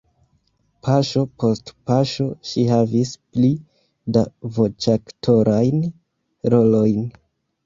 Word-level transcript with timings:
Paŝo 0.85 1.21
post 1.43 1.69
paŝo 1.91 2.25
ŝi 2.51 2.63
havis 2.69 3.11
pli 3.37 3.51
da 4.17 4.25
voĉaktorajn 4.57 5.87
rolojn. 6.57 7.07